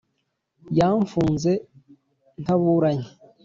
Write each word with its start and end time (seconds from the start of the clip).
yamfunze 0.77 1.51
ntaburanye 2.41 3.07